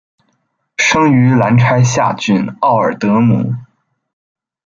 [0.77, 3.53] 生于兰开夏郡奥尔德姆。